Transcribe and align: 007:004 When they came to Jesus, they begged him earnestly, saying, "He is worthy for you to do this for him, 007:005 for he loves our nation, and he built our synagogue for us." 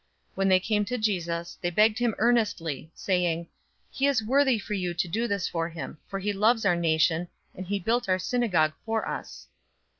007:004 0.31 0.37
When 0.37 0.47
they 0.47 0.59
came 0.59 0.85
to 0.85 0.97
Jesus, 0.97 1.57
they 1.61 1.69
begged 1.69 1.99
him 1.99 2.15
earnestly, 2.17 2.89
saying, 2.95 3.45
"He 3.91 4.07
is 4.07 4.23
worthy 4.23 4.57
for 4.57 4.73
you 4.73 4.95
to 4.95 5.07
do 5.07 5.27
this 5.27 5.47
for 5.47 5.69
him, 5.69 5.99
007:005 6.05 6.09
for 6.09 6.17
he 6.17 6.33
loves 6.33 6.65
our 6.65 6.75
nation, 6.75 7.27
and 7.53 7.67
he 7.67 7.77
built 7.77 8.09
our 8.09 8.17
synagogue 8.17 8.73
for 8.83 9.07
us." 9.07 9.47